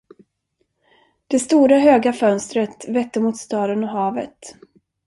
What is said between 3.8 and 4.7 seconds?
och havet.